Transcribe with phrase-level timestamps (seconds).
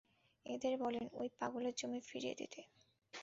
[0.45, 2.61] এদের বলেন, ঐ পাগলের জমি ফিরিয়ে দিতে।